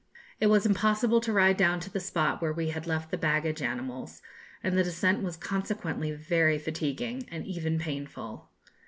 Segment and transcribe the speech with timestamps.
[0.39, 3.61] It was impossible to ride down to the spot where we had left the baggage
[3.61, 4.19] animals,
[4.63, 8.49] and the descent was consequently very fatiguing, and even painful.